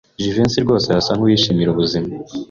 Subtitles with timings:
[0.21, 2.09] Jivency rwose asa nkuwishimira ubuzima.